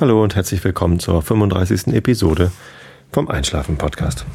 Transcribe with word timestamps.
Hallo 0.00 0.22
und 0.22 0.36
herzlich 0.36 0.62
willkommen 0.62 1.00
zur 1.00 1.22
35. 1.22 1.88
Episode 1.88 2.52
vom 3.10 3.28
Einschlafen 3.28 3.78
Podcast. 3.78 4.26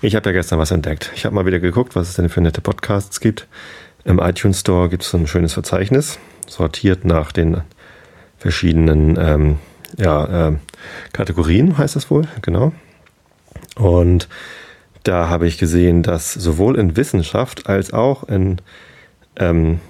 Ich 0.00 0.14
habe 0.14 0.28
ja 0.28 0.32
gestern 0.32 0.60
was 0.60 0.70
entdeckt. 0.70 1.10
Ich 1.16 1.24
habe 1.24 1.34
mal 1.34 1.44
wieder 1.44 1.58
geguckt, 1.58 1.96
was 1.96 2.10
es 2.10 2.14
denn 2.14 2.28
für 2.28 2.40
nette 2.40 2.60
Podcasts 2.60 3.18
gibt. 3.18 3.48
Im 4.04 4.20
iTunes 4.20 4.60
Store 4.60 4.88
gibt 4.88 5.02
es 5.02 5.10
so 5.10 5.18
ein 5.18 5.26
schönes 5.26 5.54
Verzeichnis, 5.54 6.20
sortiert 6.46 7.04
nach 7.04 7.32
den 7.32 7.62
verschiedenen 8.38 9.16
ähm, 9.18 9.58
ja, 9.96 10.50
äh, 10.50 10.52
Kategorien, 11.12 11.76
heißt 11.76 11.96
das 11.96 12.08
wohl, 12.08 12.28
genau. 12.40 12.72
Und 13.74 14.28
da 15.02 15.28
habe 15.28 15.48
ich 15.48 15.58
gesehen, 15.58 16.04
dass 16.04 16.32
sowohl 16.32 16.78
in 16.78 16.96
Wissenschaft 16.96 17.68
als 17.68 17.92
auch 17.92 18.22
in 18.28 18.58
ähm, 19.34 19.80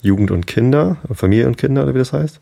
Jugend 0.00 0.30
und 0.30 0.46
Kinder, 0.46 0.98
Familie 1.12 1.48
und 1.48 1.58
Kinder, 1.58 1.82
oder 1.82 1.94
wie 1.94 1.98
das 1.98 2.12
heißt, 2.12 2.40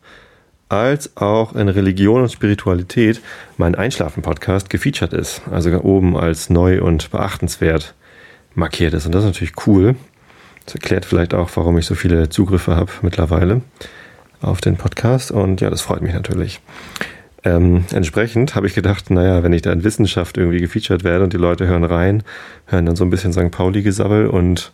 als 0.72 1.16
auch 1.18 1.54
in 1.54 1.68
Religion 1.68 2.22
und 2.22 2.32
Spiritualität 2.32 3.20
mein 3.58 3.74
Einschlafen-Podcast 3.74 4.70
gefeatured 4.70 5.12
ist. 5.12 5.42
Also 5.50 5.70
oben 5.82 6.16
als 6.16 6.48
neu 6.48 6.82
und 6.82 7.10
beachtenswert 7.10 7.94
markiert 8.54 8.94
ist. 8.94 9.04
Und 9.04 9.12
das 9.14 9.22
ist 9.22 9.28
natürlich 9.28 9.66
cool. 9.66 9.96
Das 10.64 10.74
erklärt 10.74 11.04
vielleicht 11.04 11.34
auch, 11.34 11.50
warum 11.54 11.76
ich 11.76 11.84
so 11.84 11.94
viele 11.94 12.30
Zugriffe 12.30 12.74
habe 12.74 12.90
mittlerweile 13.02 13.60
auf 14.40 14.62
den 14.62 14.76
Podcast. 14.76 15.30
Und 15.30 15.60
ja, 15.60 15.68
das 15.68 15.82
freut 15.82 16.00
mich 16.00 16.14
natürlich. 16.14 16.60
Ähm, 17.44 17.84
entsprechend 17.92 18.54
habe 18.54 18.66
ich 18.66 18.74
gedacht, 18.74 19.10
naja, 19.10 19.42
wenn 19.42 19.52
ich 19.52 19.62
da 19.62 19.72
in 19.72 19.84
Wissenschaft 19.84 20.38
irgendwie 20.38 20.60
gefeatured 20.60 21.04
werde 21.04 21.24
und 21.24 21.34
die 21.34 21.38
Leute 21.38 21.66
hören 21.66 21.84
rein, 21.84 22.22
hören 22.66 22.86
dann 22.86 22.96
so 22.96 23.04
ein 23.04 23.10
bisschen 23.10 23.32
St. 23.32 23.50
Pauli-Gesabbel 23.50 24.26
und 24.26 24.72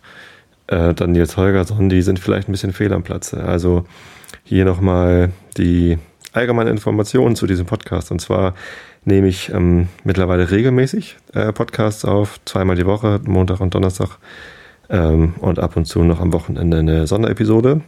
äh, 0.69 0.93
dann 0.93 1.11
Nils 1.11 1.35
Holgersson, 1.35 1.89
die 1.89 2.01
sind 2.01 2.19
vielleicht 2.19 2.47
ein 2.47 2.51
bisschen 2.51 2.73
fehl 2.73 2.93
am 2.93 3.03
Platze. 3.03 3.43
Also 3.43 3.85
hier 4.43 4.65
nochmal 4.65 5.31
die 5.57 5.97
allgemeine 6.31 6.69
Informationen 6.69 7.35
zu 7.35 7.47
diesem 7.47 7.65
Podcast. 7.65 8.11
Und 8.11 8.19
zwar 8.19 8.53
nehme 9.03 9.27
ich 9.27 9.51
ähm, 9.51 9.87
mittlerweile 10.03 10.51
regelmäßig 10.51 11.17
äh, 11.33 11.51
Podcasts 11.51 12.05
auf, 12.05 12.39
zweimal 12.45 12.75
die 12.75 12.85
Woche, 12.85 13.19
Montag 13.25 13.61
und 13.61 13.73
Donnerstag 13.73 14.19
ähm, 14.89 15.33
und 15.39 15.59
ab 15.59 15.75
und 15.75 15.85
zu 15.85 16.03
noch 16.03 16.19
am 16.19 16.33
Wochenende 16.33 16.77
eine 16.77 17.07
Sonderepisode. 17.07 17.81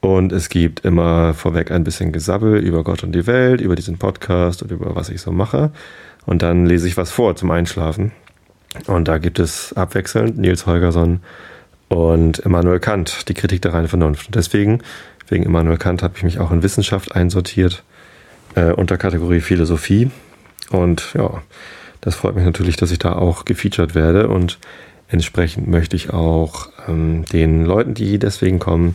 Und 0.00 0.32
es 0.32 0.48
gibt 0.48 0.84
immer 0.84 1.34
vorweg 1.34 1.70
ein 1.70 1.84
bisschen 1.84 2.12
Gesabbel 2.12 2.58
über 2.58 2.84
Gott 2.84 3.04
und 3.04 3.12
die 3.12 3.26
Welt, 3.26 3.60
über 3.60 3.74
diesen 3.74 3.98
Podcast 3.98 4.62
und 4.62 4.70
über 4.70 4.94
was 4.94 5.10
ich 5.10 5.20
so 5.20 5.30
mache. 5.30 5.72
Und 6.26 6.42
dann 6.42 6.66
lese 6.66 6.88
ich 6.88 6.96
was 6.96 7.10
vor 7.10 7.36
zum 7.36 7.50
Einschlafen. 7.50 8.12
Und 8.86 9.08
da 9.08 9.18
gibt 9.18 9.38
es 9.38 9.72
abwechselnd 9.74 10.38
Nils 10.38 10.66
Holgersson 10.66 11.20
und 11.90 12.38
Immanuel 12.38 12.80
Kant, 12.80 13.28
die 13.28 13.34
Kritik 13.34 13.60
der 13.60 13.74
reinen 13.74 13.88
Vernunft. 13.88 14.28
Und 14.28 14.34
deswegen 14.36 14.82
Wegen 15.30 15.44
Immanuel 15.44 15.78
Kant 15.78 16.02
habe 16.02 16.14
ich 16.16 16.24
mich 16.24 16.40
auch 16.40 16.50
in 16.50 16.64
Wissenschaft 16.64 17.14
einsortiert, 17.14 17.84
äh, 18.56 18.72
unter 18.72 18.98
Kategorie 18.98 19.40
Philosophie. 19.40 20.10
Und 20.70 21.14
ja, 21.14 21.42
das 22.00 22.16
freut 22.16 22.34
mich 22.34 22.44
natürlich, 22.44 22.76
dass 22.76 22.90
ich 22.90 22.98
da 22.98 23.12
auch 23.12 23.44
gefeatured 23.44 23.94
werde. 23.94 24.26
Und 24.26 24.58
entsprechend 25.08 25.68
möchte 25.68 25.94
ich 25.94 26.12
auch 26.12 26.68
ähm, 26.88 27.24
den 27.26 27.64
Leuten, 27.64 27.94
die 27.94 28.18
deswegen 28.18 28.58
kommen, 28.58 28.94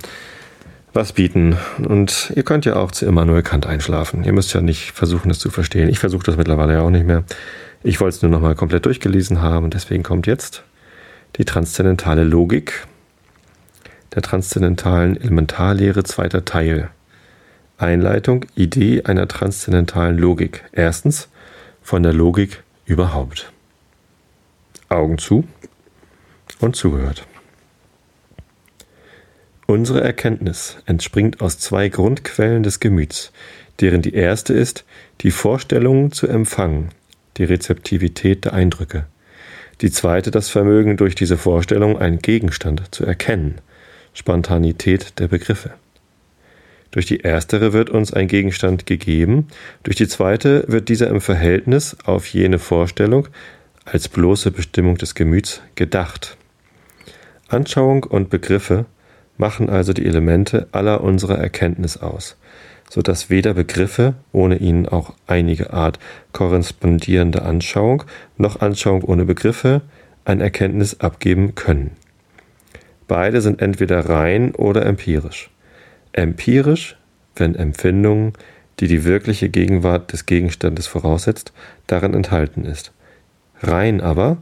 was 0.92 1.14
bieten. 1.14 1.58
Und 1.88 2.34
ihr 2.36 2.44
könnt 2.44 2.66
ja 2.66 2.76
auch 2.76 2.92
zu 2.92 3.06
Immanuel 3.06 3.42
Kant 3.42 3.66
einschlafen. 3.66 4.26
Ihr 4.26 4.34
müsst 4.34 4.54
ja 4.54 4.60
nicht 4.60 4.92
versuchen, 4.92 5.30
das 5.30 5.40
zu 5.40 5.50
verstehen. 5.50 5.88
Ich 5.88 6.00
versuche 6.00 6.26
das 6.26 6.36
mittlerweile 6.36 6.74
ja 6.74 6.82
auch 6.82 6.90
nicht 6.90 7.06
mehr. 7.06 7.24
Ich 7.82 8.02
wollte 8.02 8.18
es 8.18 8.22
nur 8.22 8.32
nochmal 8.32 8.56
komplett 8.56 8.86
durchgelesen 8.86 9.42
haben 9.42 9.64
und 9.64 9.74
deswegen 9.74 10.04
kommt 10.04 10.28
jetzt 10.28 10.64
die 11.38 11.46
transzendentale 11.46 12.24
Logik 12.24 12.88
der 14.14 14.22
transzendentalen 14.22 15.20
Elementarlehre 15.20 16.04
zweiter 16.04 16.46
Teil. 16.46 16.90
Einleitung, 17.78 18.46
Idee 18.56 19.04
einer 19.04 19.28
transzendentalen 19.28 20.18
Logik. 20.18 20.64
Erstens, 20.72 21.28
von 21.82 22.02
der 22.02 22.14
Logik 22.14 22.64
überhaupt. 22.86 23.52
Augen 24.88 25.18
zu 25.18 25.46
und 26.62 26.78
zugehört. 26.78 27.28
Unsere 29.68 30.02
Erkenntnis 30.02 30.78
entspringt 30.86 31.42
aus 31.42 31.60
zwei 31.60 31.90
Grundquellen 31.90 32.64
des 32.64 32.80
Gemüts, 32.80 33.34
deren 33.82 34.02
die 34.02 34.14
erste 34.14 34.54
ist, 34.54 34.86
die 35.22 35.32
Vorstellungen 35.32 36.12
zu 36.12 36.28
empfangen, 36.28 36.90
die 37.38 37.44
Rezeptivität 37.44 38.46
der 38.46 38.54
Eindrücke. 38.54 39.08
Die 39.82 39.92
zweite 39.92 40.32
das 40.32 40.50
Vermögen, 40.50 40.98
durch 40.98 41.16
diese 41.16 41.38
Vorstellung 41.38 41.98
einen 41.98 42.20
Gegenstand 42.20 42.94
zu 42.94 43.06
erkennen, 43.06 43.56
Spontanität 44.14 45.20
der 45.20 45.28
Begriffe. 45.28 45.72
Durch 46.92 47.06
die 47.06 47.20
erstere 47.20 47.74
wird 47.74 47.90
uns 47.90 48.14
ein 48.14 48.30
Gegenstand 48.30 48.86
gegeben, 48.86 49.48
durch 49.84 49.98
die 49.98 50.08
zweite 50.08 50.64
wird 50.68 50.88
dieser 50.88 51.10
im 51.10 51.20
Verhältnis 51.20 51.98
auf 52.06 52.28
jene 52.28 52.58
Vorstellung 52.58 53.28
als 53.84 54.08
bloße 54.08 54.52
Bestimmung 54.52 54.98
des 54.98 55.14
Gemüts 55.14 55.62
gedacht. 55.76 56.38
Anschauung 57.50 58.04
und 58.04 58.30
Begriffe 58.30 58.86
machen 59.38 59.70
also 59.70 59.92
die 59.92 60.06
Elemente 60.06 60.68
aller 60.72 61.02
unserer 61.02 61.38
Erkenntnis 61.38 61.98
aus, 61.98 62.38
so 62.90 63.02
dass 63.02 63.30
weder 63.30 63.54
Begriffe, 63.54 64.14
ohne 64.32 64.58
ihnen 64.58 64.88
auch 64.88 65.14
einige 65.28 65.74
Art 65.74 66.00
korrespondierende 66.32 67.42
Anschauung, 67.42 68.04
noch 68.38 68.62
Anschauung 68.62 69.04
ohne 69.04 69.26
Begriffe 69.26 69.82
ein 70.24 70.42
Erkenntnis 70.42 71.00
abgeben 71.00 71.56
können. 71.56 71.92
Beide 73.08 73.42
sind 73.42 73.62
entweder 73.62 74.10
rein 74.10 74.56
oder 74.56 74.86
empirisch. 74.86 75.52
Empirisch, 76.14 76.98
wenn 77.36 77.56
Empfindungen, 77.56 78.34
die 78.80 78.88
die 78.88 79.04
wirkliche 79.04 79.50
Gegenwart 79.50 80.12
des 80.12 80.26
Gegenstandes 80.26 80.88
voraussetzt, 80.88 81.54
darin 81.88 82.14
enthalten 82.14 82.66
ist. 82.66 82.92
Rein 83.62 84.02
aber, 84.02 84.38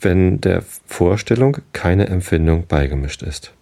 wenn 0.00 0.40
der 0.40 0.62
Vorstellung 0.86 1.58
keine 1.72 2.08
Empfindung 2.08 2.66
beigemischt 2.66 3.22
ist. 3.22 3.52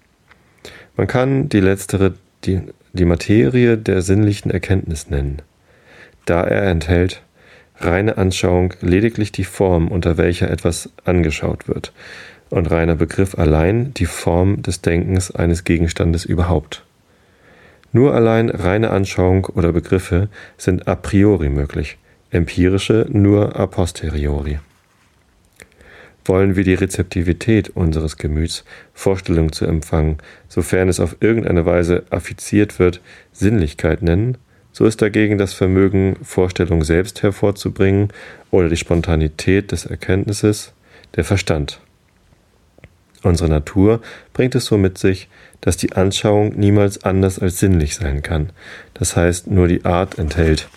Man 0.96 1.06
kann 1.06 1.48
die 1.48 1.60
letztere 1.60 2.14
die, 2.46 2.60
die 2.92 3.04
Materie 3.04 3.76
der 3.78 4.02
sinnlichen 4.02 4.50
Erkenntnis 4.50 5.10
nennen, 5.10 5.42
da 6.24 6.42
er 6.44 6.64
enthält 6.64 7.22
reine 7.78 8.18
Anschauung 8.18 8.74
lediglich 8.80 9.32
die 9.32 9.44
Form, 9.44 9.88
unter 9.88 10.16
welcher 10.16 10.50
etwas 10.50 10.90
angeschaut 11.04 11.68
wird, 11.68 11.92
und 12.50 12.70
reiner 12.70 12.94
Begriff 12.94 13.36
allein 13.36 13.92
die 13.94 14.06
Form 14.06 14.62
des 14.62 14.80
Denkens 14.80 15.30
eines 15.30 15.64
Gegenstandes 15.64 16.24
überhaupt. 16.24 16.84
Nur 17.92 18.14
allein 18.14 18.50
reine 18.50 18.90
Anschauung 18.90 19.46
oder 19.46 19.72
Begriffe 19.72 20.28
sind 20.56 20.86
a 20.88 20.94
priori 20.94 21.48
möglich, 21.48 21.98
empirische 22.30 23.06
nur 23.10 23.58
a 23.58 23.66
posteriori. 23.66 24.58
Wollen 26.24 26.56
wir 26.56 26.64
die 26.64 26.74
Rezeptivität 26.74 27.70
unseres 27.70 28.16
Gemüts, 28.16 28.64
Vorstellung 28.94 29.52
zu 29.52 29.66
empfangen, 29.66 30.18
sofern 30.48 30.88
es 30.88 31.00
auf 31.00 31.16
irgendeine 31.20 31.66
Weise 31.66 32.04
affiziert 32.10 32.78
wird, 32.78 33.00
Sinnlichkeit 33.32 34.02
nennen, 34.02 34.38
so 34.72 34.86
ist 34.86 35.02
dagegen 35.02 35.38
das 35.38 35.54
Vermögen, 35.54 36.16
Vorstellung 36.22 36.82
selbst 36.82 37.22
hervorzubringen 37.22 38.08
oder 38.50 38.68
die 38.68 38.76
Spontanität 38.76 39.70
des 39.70 39.86
Erkenntnisses 39.86 40.72
der 41.14 41.24
Verstand. 41.24 41.80
Unsere 43.22 43.48
Natur 43.48 44.02
bringt 44.32 44.54
es 44.54 44.66
so 44.66 44.76
mit 44.76 44.98
sich, 44.98 45.28
dass 45.60 45.76
die 45.76 45.92
Anschauung 45.92 46.58
niemals 46.58 47.04
anders 47.04 47.38
als 47.38 47.58
sinnlich 47.58 47.94
sein 47.94 48.22
kann, 48.22 48.50
das 48.94 49.16
heißt 49.16 49.46
nur 49.46 49.68
die 49.68 49.84
Art 49.84 50.18
enthält, 50.18 50.68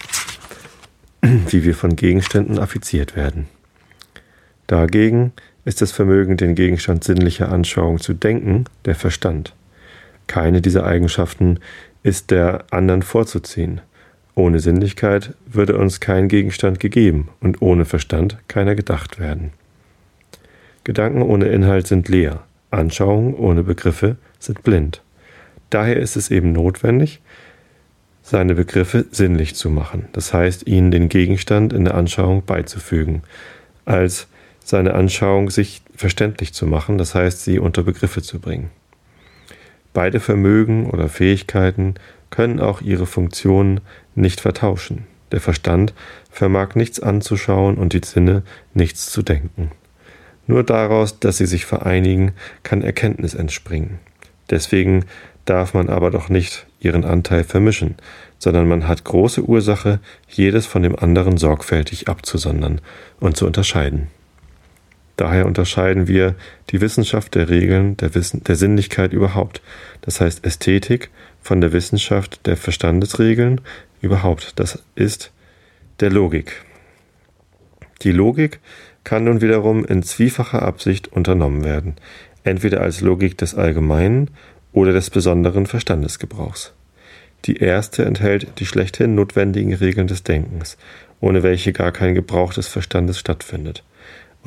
wie 1.21 1.63
wir 1.63 1.73
von 1.73 1.95
Gegenständen 1.95 2.59
affiziert 2.59 3.15
werden. 3.15 3.47
Dagegen 4.67 5.31
ist 5.65 5.81
das 5.81 5.91
Vermögen, 5.91 6.37
den 6.37 6.55
Gegenstand 6.55 7.03
sinnlicher 7.03 7.51
Anschauung 7.51 7.99
zu 7.99 8.13
denken, 8.13 8.65
der 8.85 8.95
Verstand. 8.95 9.53
Keine 10.27 10.61
dieser 10.61 10.85
Eigenschaften 10.85 11.59
ist 12.03 12.31
der 12.31 12.65
anderen 12.71 13.01
vorzuziehen. 13.01 13.81
Ohne 14.35 14.59
Sinnlichkeit 14.59 15.33
würde 15.45 15.77
uns 15.77 15.99
kein 15.99 16.27
Gegenstand 16.27 16.79
gegeben 16.79 17.29
und 17.39 17.61
ohne 17.61 17.85
Verstand 17.85 18.37
keiner 18.47 18.75
gedacht 18.75 19.19
werden. 19.19 19.51
Gedanken 20.83 21.21
ohne 21.21 21.47
Inhalt 21.47 21.87
sind 21.87 22.07
leer, 22.07 22.43
Anschauungen 22.69 23.33
ohne 23.33 23.63
Begriffe 23.63 24.17
sind 24.39 24.63
blind. 24.63 25.01
Daher 25.69 25.97
ist 25.97 26.15
es 26.15 26.29
eben 26.29 26.51
notwendig, 26.51 27.19
seine 28.21 28.55
Begriffe 28.55 29.05
sinnlich 29.11 29.55
zu 29.55 29.69
machen, 29.69 30.07
das 30.11 30.33
heißt 30.33 30.67
ihnen 30.67 30.91
den 30.91 31.09
Gegenstand 31.09 31.73
in 31.73 31.85
der 31.85 31.95
Anschauung 31.95 32.45
beizufügen, 32.45 33.23
als 33.85 34.27
seine 34.67 34.95
Anschauung 34.95 35.49
sich 35.49 35.81
verständlich 35.95 36.53
zu 36.53 36.67
machen, 36.67 36.97
das 36.97 37.15
heißt 37.15 37.43
sie 37.43 37.57
unter 37.57 37.83
Begriffe 37.83 38.21
zu 38.21 38.39
bringen. 38.39 38.69
Beide 39.93 40.19
Vermögen 40.19 40.89
oder 40.89 41.07
Fähigkeiten 41.07 41.95
können 42.29 42.59
auch 42.59 42.81
ihre 42.81 43.05
Funktionen 43.05 43.79
nicht 44.13 44.41
vertauschen. 44.41 45.07
Der 45.31 45.39
Verstand 45.39 45.93
vermag 46.29 46.75
nichts 46.75 46.99
anzuschauen 46.99 47.77
und 47.77 47.93
die 47.93 48.01
Sinne 48.03 48.43
nichts 48.73 49.09
zu 49.09 49.23
denken. 49.23 49.71
Nur 50.47 50.63
daraus, 50.63 51.19
dass 51.19 51.37
sie 51.37 51.45
sich 51.45 51.65
vereinigen, 51.65 52.33
kann 52.63 52.81
Erkenntnis 52.81 53.35
entspringen. 53.35 53.99
Deswegen 54.49 55.05
darf 55.45 55.73
man 55.73 55.89
aber 55.89 56.11
doch 56.11 56.27
nicht 56.27 56.67
ihren 56.81 57.05
Anteil 57.05 57.45
vermischen, 57.45 57.95
sondern 58.37 58.67
man 58.67 58.87
hat 58.87 59.05
große 59.05 59.43
Ursache, 59.43 59.99
jedes 60.27 60.65
von 60.65 60.83
dem 60.83 60.97
anderen 60.97 61.37
sorgfältig 61.37 62.09
abzusondern 62.09 62.81
und 63.19 63.37
zu 63.37 63.45
unterscheiden. 63.45 64.09
Daher 65.17 65.47
unterscheiden 65.47 66.07
wir 66.07 66.35
die 66.69 66.79
Wissenschaft 66.79 67.35
der 67.35 67.49
Regeln 67.49 67.97
der, 67.97 68.15
Wissen, 68.15 68.43
der 68.43 68.55
Sinnlichkeit 68.55 69.13
überhaupt, 69.13 69.61
das 70.01 70.21
heißt 70.21 70.45
Ästhetik, 70.45 71.09
von 71.41 71.59
der 71.59 71.73
Wissenschaft 71.73 72.45
der 72.45 72.55
Verstandesregeln 72.55 73.61
überhaupt, 74.01 74.59
das 74.59 74.83
ist 74.95 75.31
der 75.99 76.11
Logik. 76.11 76.63
Die 78.03 78.11
Logik 78.11 78.59
kann 79.03 79.23
nun 79.23 79.41
wiederum 79.41 79.85
in 79.85 80.03
zwiefacher 80.03 80.61
Absicht 80.61 81.07
unternommen 81.07 81.63
werden, 81.63 81.95
entweder 82.43 82.81
als 82.81 83.01
Logik 83.01 83.37
des 83.37 83.55
allgemeinen 83.55 84.29
oder 84.71 84.93
des 84.93 85.09
besonderen 85.09 85.65
Verstandesgebrauchs. 85.65 86.73
Die 87.45 87.57
erste 87.57 88.05
enthält 88.05 88.59
die 88.59 88.65
schlechthin 88.65 89.15
notwendigen 89.15 89.73
Regeln 89.73 90.07
des 90.07 90.23
Denkens, 90.23 90.77
ohne 91.21 91.41
welche 91.41 91.73
gar 91.73 91.91
kein 91.91 92.13
Gebrauch 92.13 92.53
des 92.53 92.67
Verstandes 92.67 93.17
stattfindet, 93.17 93.83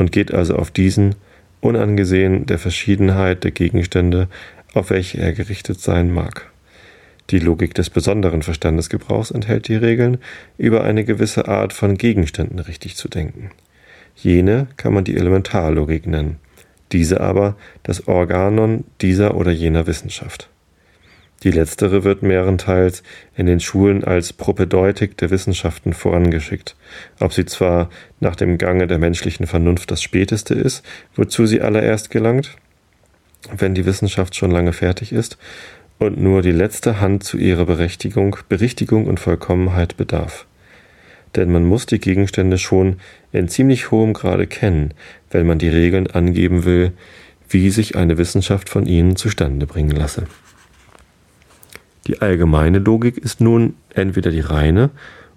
und 0.01 0.13
geht 0.13 0.33
also 0.33 0.57
auf 0.57 0.71
diesen, 0.71 1.15
unangesehen 1.61 2.47
der 2.47 2.59
Verschiedenheit 2.59 3.45
der 3.45 3.51
Gegenstände, 3.51 4.29
auf 4.73 4.89
welche 4.89 5.19
er 5.19 5.35
gerichtet 5.35 5.79
sein 5.79 6.11
mag. 6.11 6.51
Die 7.29 7.39
Logik 7.39 7.75
des 7.75 7.91
besonderen 7.91 8.41
Verstandesgebrauchs 8.41 9.31
enthält 9.31 9.69
die 9.69 9.77
Regeln, 9.77 10.17
über 10.57 10.85
eine 10.85 11.05
gewisse 11.05 11.49
Art 11.49 11.75
von 11.75 11.99
Gegenständen 11.99 12.59
richtig 12.61 12.97
zu 12.97 13.09
denken. 13.09 13.51
Jene 14.17 14.69
kann 14.79 14.95
man 14.95 15.05
die 15.05 15.17
Elementarlogik 15.17 16.07
nennen, 16.07 16.37
diese 16.93 17.21
aber 17.21 17.57
das 17.83 18.09
Organon 18.09 18.85
dieser 19.03 19.37
oder 19.37 19.51
jener 19.51 19.87
Wissenschaft. 19.87 20.49
Die 21.43 21.51
letztere 21.51 22.05
wird 22.05 22.23
mehrenteils 22.23 23.03
in 23.35 23.47
den 23.47 23.61
Schulen 23.61 24.05
als 24.05 24.35
Propedeutik 24.35 25.17
der 25.17 25.31
Wissenschaften 25.31 25.95
vorangeschickt, 25.95 26.77
ob 27.19 27.33
sie 27.33 27.47
zwar 27.47 27.89
nach 28.21 28.37
dem 28.37 28.59
Gange 28.59 28.87
der 28.87 28.99
menschlichen 28.99 29.47
Vernunft 29.47 29.91
das 29.91 30.03
späteste 30.03 30.55
ist, 30.55 30.85
wozu 31.15 31.47
sie 31.47 31.63
allererst 31.63 32.11
gelangt, 32.11 32.57
wenn 33.57 33.75
die 33.75 33.87
Wissenschaft 33.87 34.37
schon 34.37 34.51
lange 34.51 34.75
fertig 34.75 35.13
ist, 35.13 35.39
und 35.99 36.19
nur 36.19 36.43
die 36.43 36.53
letzte 36.53 37.01
Hand 37.01 37.25
zu 37.25 37.37
ihrer 37.37 37.67
Berechtigung, 37.67 38.37
Berichtigung 38.49 39.07
und 39.07 39.21
Vollkommenheit 39.21 39.97
bedarf. 39.97 40.47
Denn 41.37 41.53
man 41.53 41.65
muss 41.65 41.87
die 41.87 42.01
Gegenstände 42.01 42.59
schon 42.59 42.97
in 43.33 43.49
ziemlich 43.49 43.91
hohem 43.91 44.15
Grade 44.15 44.47
kennen, 44.47 44.95
wenn 45.31 45.47
man 45.47 45.59
die 45.59 45.69
Regeln 45.69 46.07
angeben 46.07 46.65
will, 46.65 46.93
wie 47.49 47.71
sich 47.71 47.97
eine 47.97 48.19
Wissenschaft 48.19 48.69
von 48.69 48.87
ihnen 48.87 49.17
zustande 49.17 49.67
bringen 49.67 49.95
lasse. 49.95 50.27
Die 52.11 52.21
allgemeine 52.21 52.81
Logik 52.81 53.19
ist 53.19 53.41
nun 53.41 53.75
entweder 53.95 54.33
die 54.33 54.41
reine 54.41 54.91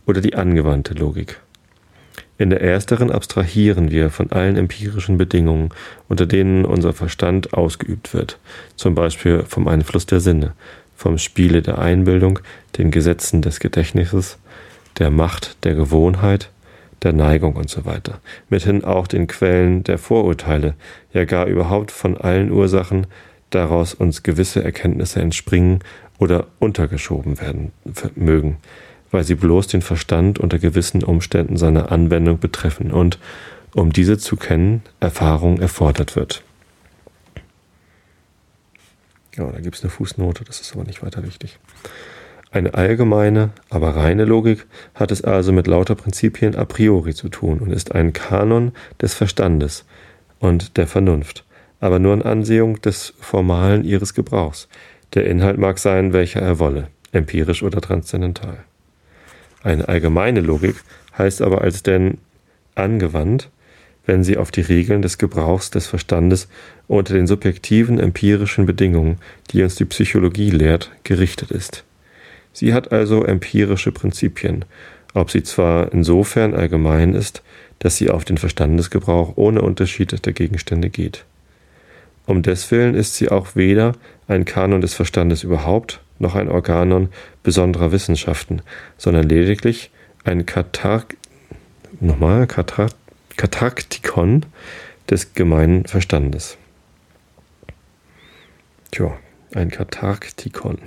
oder 0.07 0.21
die 0.21 0.33
angewandte 0.33 0.95
Logik. 0.95 1.39
In 2.39 2.49
der 2.49 2.61
ersteren 2.61 3.11
abstrahieren 3.11 3.91
wir 3.91 4.09
von 4.09 4.31
allen 4.31 4.55
empirischen 4.55 5.19
Bedingungen, 5.19 5.69
unter 6.09 6.25
denen 6.25 6.65
unser 6.65 6.91
Verstand 6.91 7.53
ausgeübt 7.53 8.15
wird, 8.15 8.39
zum 8.75 8.95
Beispiel 8.95 9.43
vom 9.47 9.67
Einfluss 9.67 10.07
der 10.07 10.19
Sinne, 10.19 10.53
vom 10.95 11.19
Spiele 11.19 11.61
der 11.61 11.77
Einbildung, 11.77 12.39
den 12.79 12.89
Gesetzen 12.89 13.43
des 13.43 13.59
Gedächtnisses, 13.59 14.39
der 14.97 15.11
Macht 15.11 15.63
der 15.65 15.75
Gewohnheit, 15.75 16.49
der 17.03 17.13
Neigung 17.13 17.55
und 17.55 17.69
so 17.69 17.85
weiter, 17.85 18.19
mithin 18.49 18.83
auch 18.83 19.05
den 19.05 19.27
Quellen 19.27 19.83
der 19.83 19.99
Vorurteile, 19.99 20.73
ja 21.13 21.25
gar 21.25 21.45
überhaupt 21.45 21.91
von 21.91 22.17
allen 22.17 22.49
Ursachen, 22.49 23.05
daraus 23.51 23.93
uns 23.93 24.23
gewisse 24.23 24.63
Erkenntnisse 24.63 25.21
entspringen 25.21 25.83
oder 26.23 26.47
untergeschoben 26.59 27.39
werden 27.41 27.71
mögen, 28.15 28.57
weil 29.11 29.25
sie 29.25 29.35
bloß 29.35 29.67
den 29.67 29.81
Verstand 29.81 30.39
unter 30.39 30.57
gewissen 30.57 31.03
Umständen 31.03 31.57
seiner 31.57 31.91
Anwendung 31.91 32.39
betreffen 32.39 32.91
und, 32.91 33.19
um 33.75 33.91
diese 33.91 34.17
zu 34.17 34.37
kennen, 34.37 34.81
Erfahrung 35.01 35.59
erfordert 35.59 36.15
wird. 36.15 36.43
Ja, 39.35 39.51
da 39.51 39.59
gibt 39.59 39.75
es 39.75 39.83
eine 39.83 39.89
Fußnote, 39.89 40.45
das 40.45 40.61
ist 40.61 40.73
aber 40.73 40.85
nicht 40.85 41.03
weiter 41.03 41.25
wichtig. 41.25 41.59
Eine 42.51 42.75
allgemeine, 42.75 43.49
aber 43.69 43.95
reine 43.95 44.25
Logik 44.25 44.65
hat 44.93 45.11
es 45.11 45.23
also 45.23 45.51
mit 45.51 45.67
lauter 45.67 45.95
Prinzipien 45.95 46.55
a 46.55 46.65
priori 46.65 47.13
zu 47.13 47.27
tun 47.27 47.59
und 47.59 47.71
ist 47.71 47.93
ein 47.93 48.13
Kanon 48.13 48.71
des 49.01 49.15
Verstandes 49.15 49.85
und 50.39 50.77
der 50.77 50.85
Vernunft, 50.87 51.45
aber 51.79 51.97
nur 51.99 52.13
in 52.13 52.21
Ansehung 52.21 52.79
des 52.81 53.15
Formalen 53.19 53.83
ihres 53.83 54.13
Gebrauchs. 54.13 54.69
Der 55.13 55.27
Inhalt 55.27 55.57
mag 55.57 55.77
sein, 55.79 56.13
welcher 56.13 56.41
er 56.41 56.59
wolle, 56.59 56.87
empirisch 57.11 57.61
oder 57.63 57.81
transzendental. 57.81 58.57
Eine 59.61 59.87
allgemeine 59.87 60.41
Logik 60.41 60.75
heißt 61.17 61.41
aber 61.41 61.61
als 61.61 61.83
denn 61.83 62.17
angewandt, 62.75 63.49
wenn 64.05 64.23
sie 64.23 64.37
auf 64.37 64.51
die 64.51 64.61
Regeln 64.61 65.01
des 65.01 65.17
Gebrauchs 65.17 65.69
des 65.69 65.87
Verstandes 65.87 66.49
unter 66.87 67.13
den 67.13 67.27
subjektiven 67.27 67.99
empirischen 67.99 68.65
Bedingungen, 68.65 69.19
die 69.51 69.63
uns 69.63 69.75
die 69.75 69.85
Psychologie 69.85 70.49
lehrt, 70.49 70.91
gerichtet 71.03 71.51
ist. 71.51 71.85
Sie 72.51 72.73
hat 72.73 72.91
also 72.91 73.23
empirische 73.23 73.91
Prinzipien, 73.91 74.65
ob 75.13 75.31
sie 75.31 75.43
zwar 75.43 75.93
insofern 75.93 76.53
allgemein 76.53 77.13
ist, 77.13 77.43
dass 77.79 77.97
sie 77.97 78.09
auf 78.09 78.25
den 78.25 78.37
Verstandesgebrauch 78.37 79.33
ohne 79.35 79.61
Unterschied 79.61 80.25
der 80.25 80.33
Gegenstände 80.33 80.89
geht. 80.89 81.23
Um 82.25 82.41
deswillen 82.41 82.95
ist 82.95 83.15
sie 83.15 83.29
auch 83.29 83.55
weder 83.55 83.93
ein 84.27 84.45
Kanon 84.45 84.81
des 84.81 84.93
Verstandes 84.93 85.43
überhaupt, 85.43 85.99
noch 86.19 86.35
ein 86.35 86.49
Organon 86.49 87.09
besonderer 87.43 87.91
Wissenschaften, 87.91 88.61
sondern 88.97 89.27
lediglich 89.27 89.91
ein 90.23 90.45
Katark 90.45 91.17
nochmal 91.99 92.47
Katar 92.47 92.89
Katarktikon 93.35 94.45
des 95.09 95.33
gemeinen 95.33 95.85
Verstandes. 95.85 96.57
Tja, 98.91 99.17
ein 99.55 99.71
Katarktikon. 99.71 100.77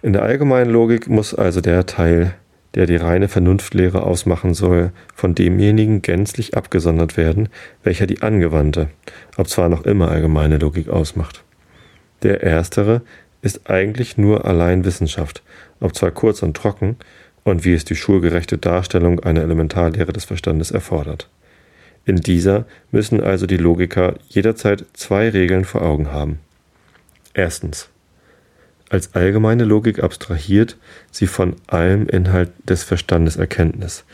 In 0.00 0.12
der 0.12 0.22
allgemeinen 0.22 0.70
Logik 0.70 1.08
muss 1.08 1.34
also 1.34 1.60
der 1.60 1.86
Teil, 1.86 2.34
der 2.74 2.86
die 2.86 2.96
reine 2.96 3.28
Vernunftlehre 3.28 4.02
ausmachen 4.02 4.54
soll, 4.54 4.90
von 5.14 5.34
demjenigen 5.34 6.02
gänzlich 6.02 6.56
abgesondert 6.56 7.16
werden, 7.16 7.48
welcher 7.82 8.06
die 8.06 8.22
angewandte, 8.22 8.88
ob 9.36 9.48
zwar 9.48 9.68
noch 9.68 9.84
immer 9.84 10.10
allgemeine 10.10 10.58
Logik 10.58 10.88
ausmacht. 10.88 11.44
Der 12.22 12.42
erstere 12.42 13.02
ist 13.42 13.70
eigentlich 13.70 14.16
nur 14.16 14.44
allein 14.44 14.84
Wissenschaft, 14.84 15.42
ob 15.80 15.94
zwar 15.94 16.10
kurz 16.10 16.42
und 16.42 16.56
trocken, 16.56 16.96
und 17.44 17.64
wie 17.64 17.74
es 17.74 17.84
die 17.84 17.94
schulgerechte 17.94 18.56
Darstellung 18.56 19.20
einer 19.20 19.42
Elementarlehre 19.42 20.12
des 20.14 20.24
Verstandes 20.24 20.70
erfordert. 20.70 21.28
In 22.06 22.16
dieser 22.16 22.64
müssen 22.90 23.22
also 23.22 23.46
die 23.46 23.58
Logiker 23.58 24.14
jederzeit 24.28 24.84
zwei 24.94 25.28
Regeln 25.28 25.64
vor 25.64 25.82
Augen 25.82 26.10
haben. 26.10 26.38
Erstens 27.34 27.90
als 28.94 29.12
allgemeine 29.16 29.64
Logik 29.64 30.04
abstrahiert 30.04 30.76
sie 31.10 31.26
von 31.26 31.56
allem 31.66 32.06
Inhalt 32.06 32.52
des 32.62 32.84
Verstandes 32.84 33.34
Erkenntnis 33.34 34.04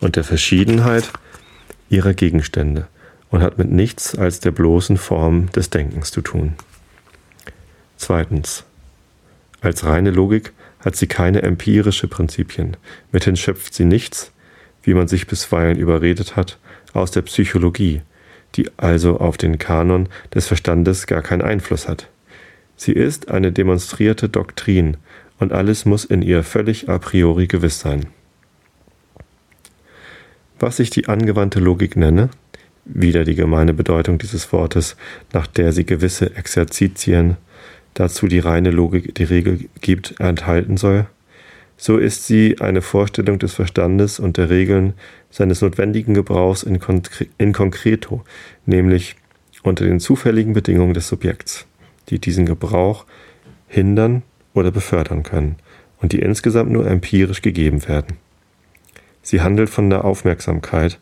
und 0.00 0.16
der 0.16 0.24
Verschiedenheit 0.24 1.10
ihrer 1.90 2.14
Gegenstände 2.14 2.86
und 3.28 3.42
hat 3.42 3.58
mit 3.58 3.70
nichts 3.70 4.14
als 4.14 4.40
der 4.40 4.52
bloßen 4.52 4.96
Form 4.96 5.52
des 5.52 5.68
Denkens 5.68 6.10
zu 6.10 6.22
tun. 6.22 6.54
Zweitens. 7.98 8.64
Als 9.60 9.84
reine 9.84 10.10
Logik 10.10 10.54
hat 10.82 10.96
sie 10.96 11.06
keine 11.06 11.42
empirische 11.42 12.08
Prinzipien, 12.08 12.78
mithin 13.12 13.36
schöpft 13.36 13.74
sie 13.74 13.84
nichts, 13.84 14.32
wie 14.82 14.94
man 14.94 15.06
sich 15.06 15.26
bisweilen 15.26 15.76
überredet 15.76 16.34
hat, 16.36 16.58
aus 16.94 17.10
der 17.10 17.20
Psychologie, 17.20 18.00
die 18.54 18.70
also 18.78 19.20
auf 19.20 19.36
den 19.36 19.58
Kanon 19.58 20.08
des 20.34 20.46
Verstandes 20.46 21.06
gar 21.06 21.20
keinen 21.20 21.42
Einfluss 21.42 21.86
hat. 21.86 22.08
Sie 22.82 22.92
ist 22.92 23.30
eine 23.30 23.52
demonstrierte 23.52 24.30
Doktrin, 24.30 24.96
und 25.38 25.52
alles 25.52 25.84
muss 25.84 26.06
in 26.06 26.22
ihr 26.22 26.42
völlig 26.42 26.88
a 26.88 26.96
priori 26.96 27.46
gewiss 27.46 27.78
sein. 27.78 28.06
Was 30.58 30.78
ich 30.78 30.88
die 30.88 31.06
angewandte 31.06 31.60
Logik 31.60 31.94
nenne, 31.94 32.30
wieder 32.86 33.24
die 33.24 33.34
gemeine 33.34 33.74
Bedeutung 33.74 34.16
dieses 34.16 34.50
Wortes, 34.50 34.96
nach 35.34 35.46
der 35.46 35.74
sie 35.74 35.84
gewisse 35.84 36.34
Exerzitien, 36.36 37.36
dazu 37.92 38.28
die 38.28 38.38
reine 38.38 38.70
Logik 38.70 39.14
die 39.14 39.24
Regel 39.24 39.68
gibt, 39.82 40.18
enthalten 40.18 40.78
soll, 40.78 41.04
so 41.76 41.98
ist 41.98 42.26
sie 42.26 42.60
eine 42.60 42.80
Vorstellung 42.80 43.38
des 43.38 43.52
Verstandes 43.52 44.18
und 44.18 44.38
der 44.38 44.48
Regeln 44.48 44.94
seines 45.28 45.60
notwendigen 45.60 46.14
Gebrauchs 46.14 46.62
in, 46.62 46.80
Konkre 46.80 47.26
in 47.36 47.52
concreto, 47.52 48.24
nämlich 48.64 49.16
unter 49.62 49.84
den 49.84 50.00
zufälligen 50.00 50.54
Bedingungen 50.54 50.94
des 50.94 51.08
Subjekts 51.08 51.66
die 52.10 52.18
diesen 52.18 52.46
Gebrauch 52.46 53.06
hindern 53.68 54.22
oder 54.52 54.70
befördern 54.70 55.22
können 55.22 55.56
und 56.00 56.12
die 56.12 56.20
insgesamt 56.20 56.70
nur 56.70 56.86
empirisch 56.86 57.42
gegeben 57.42 57.86
werden. 57.86 58.16
Sie 59.22 59.40
handelt 59.40 59.70
von 59.70 59.90
der 59.90 60.04
Aufmerksamkeit, 60.04 60.98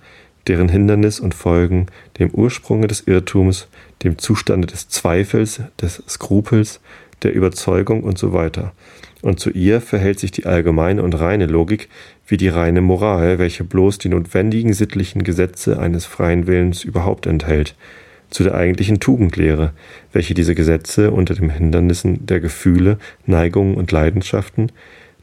deren 0.46 0.68
Hindernis 0.68 1.20
und 1.20 1.34
Folgen 1.34 1.86
dem 2.18 2.30
Ursprunge 2.30 2.86
des 2.86 3.06
Irrtums, 3.06 3.68
dem 4.02 4.18
Zustande 4.18 4.66
des 4.66 4.88
Zweifels, 4.88 5.60
des 5.80 6.02
Skrupels, 6.08 6.80
der 7.22 7.34
Überzeugung 7.34 8.02
und 8.02 8.18
so 8.18 8.32
weiter. 8.32 8.72
Und 9.22 9.40
zu 9.40 9.50
ihr 9.50 9.80
verhält 9.80 10.20
sich 10.20 10.30
die 10.30 10.46
allgemeine 10.46 11.02
und 11.02 11.14
reine 11.14 11.46
Logik 11.46 11.88
wie 12.26 12.36
die 12.36 12.48
reine 12.48 12.80
Moral, 12.80 13.38
welche 13.38 13.64
bloß 13.64 13.98
die 13.98 14.08
notwendigen 14.08 14.72
sittlichen 14.72 15.24
Gesetze 15.24 15.78
eines 15.78 16.06
freien 16.06 16.46
Willens 16.46 16.84
überhaupt 16.84 17.26
enthält, 17.26 17.74
zu 18.30 18.44
der 18.44 18.54
eigentlichen 18.54 19.00
Tugendlehre, 19.00 19.72
welche 20.12 20.34
diese 20.34 20.54
Gesetze 20.54 21.10
unter 21.10 21.34
den 21.34 21.50
Hindernissen 21.50 22.26
der 22.26 22.40
Gefühle, 22.40 22.98
Neigungen 23.26 23.74
und 23.74 23.92
Leidenschaften, 23.92 24.70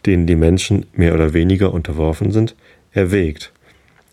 denen 0.05 0.27
die 0.27 0.35
Menschen 0.35 0.85
mehr 0.93 1.13
oder 1.13 1.33
weniger 1.33 1.73
unterworfen 1.73 2.31
sind, 2.31 2.55
erwägt 2.91 3.51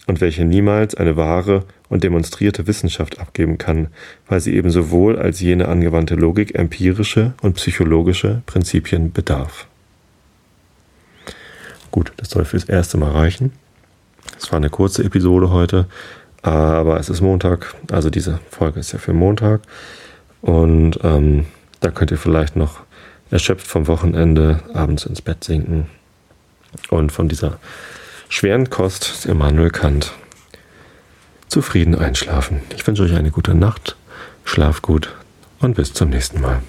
und 0.06 0.20
welche 0.20 0.44
niemals 0.44 0.94
eine 0.94 1.16
wahre 1.16 1.64
und 1.88 2.04
demonstrierte 2.04 2.66
Wissenschaft 2.66 3.20
abgeben 3.20 3.58
kann, 3.58 3.88
weil 4.26 4.40
sie 4.40 4.54
eben 4.54 4.70
sowohl 4.70 5.18
als 5.18 5.40
jene 5.40 5.68
angewandte 5.68 6.14
Logik 6.14 6.54
empirische 6.54 7.34
und 7.42 7.54
psychologische 7.54 8.42
Prinzipien 8.46 9.12
bedarf. 9.12 9.66
Gut, 11.90 12.12
das 12.16 12.30
soll 12.30 12.46
fürs 12.46 12.64
erste 12.64 12.96
Mal 12.96 13.10
reichen. 13.10 13.52
Es 14.38 14.50
war 14.50 14.56
eine 14.56 14.70
kurze 14.70 15.04
Episode 15.04 15.50
heute, 15.50 15.86
aber 16.42 16.98
es 16.98 17.08
ist 17.08 17.20
Montag, 17.20 17.74
also 17.90 18.10
diese 18.10 18.40
Folge 18.50 18.80
ist 18.80 18.92
ja 18.92 18.98
für 18.98 19.12
Montag. 19.12 19.62
Und 20.40 20.98
ähm, 21.04 21.46
da 21.80 21.90
könnt 21.90 22.10
ihr 22.10 22.18
vielleicht 22.18 22.56
noch 22.56 22.80
erschöpft 23.30 23.66
vom 23.66 23.86
Wochenende 23.86 24.60
abends 24.74 25.06
ins 25.06 25.22
Bett 25.22 25.44
sinken 25.44 25.86
und 26.90 27.12
von 27.12 27.28
dieser 27.28 27.58
schweren 28.28 28.70
Kost 28.70 29.26
Immanuel 29.26 29.70
Kant 29.70 30.12
zufrieden 31.48 31.94
einschlafen. 31.94 32.60
Ich 32.74 32.86
wünsche 32.86 33.02
euch 33.02 33.14
eine 33.14 33.30
gute 33.30 33.54
Nacht, 33.54 33.96
schlaf 34.44 34.82
gut 34.82 35.14
und 35.60 35.76
bis 35.76 35.92
zum 35.92 36.10
nächsten 36.10 36.40
Mal. 36.40 36.62